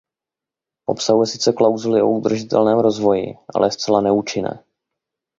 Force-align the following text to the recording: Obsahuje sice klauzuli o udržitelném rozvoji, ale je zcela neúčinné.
Obsahuje 0.85 1.25
sice 1.27 1.53
klauzuli 1.53 2.01
o 2.01 2.07
udržitelném 2.09 2.79
rozvoji, 2.79 3.37
ale 3.55 3.67
je 3.67 3.71
zcela 3.71 4.01
neúčinné. 4.01 4.63